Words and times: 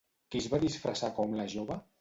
Qui 0.35 0.39
es 0.43 0.47
va 0.53 0.61
disfressar 0.63 1.13
com 1.21 1.39
la 1.43 1.49
jove? 1.57 1.83